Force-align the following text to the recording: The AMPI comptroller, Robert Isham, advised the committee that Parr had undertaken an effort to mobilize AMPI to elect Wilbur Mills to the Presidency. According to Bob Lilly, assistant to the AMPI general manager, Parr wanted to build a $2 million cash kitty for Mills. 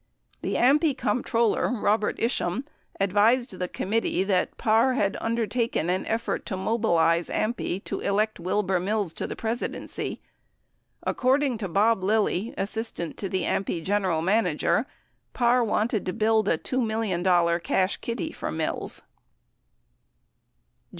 The 0.41 0.55
AMPI 0.55 0.97
comptroller, 0.97 1.79
Robert 1.79 2.15
Isham, 2.19 2.65
advised 2.99 3.51
the 3.59 3.67
committee 3.67 4.23
that 4.23 4.57
Parr 4.57 4.95
had 4.95 5.15
undertaken 5.21 5.91
an 5.91 6.07
effort 6.07 6.43
to 6.47 6.57
mobilize 6.57 7.29
AMPI 7.29 7.83
to 7.83 7.99
elect 7.99 8.39
Wilbur 8.39 8.79
Mills 8.79 9.13
to 9.13 9.27
the 9.27 9.35
Presidency. 9.35 10.19
According 11.03 11.59
to 11.59 11.67
Bob 11.67 12.03
Lilly, 12.03 12.51
assistant 12.57 13.15
to 13.17 13.29
the 13.29 13.43
AMPI 13.43 13.83
general 13.83 14.23
manager, 14.23 14.87
Parr 15.33 15.63
wanted 15.63 16.03
to 16.07 16.13
build 16.13 16.47
a 16.47 16.57
$2 16.57 16.83
million 16.83 17.23
cash 17.61 17.97
kitty 17.97 18.31
for 18.31 18.51
Mills. 18.51 19.03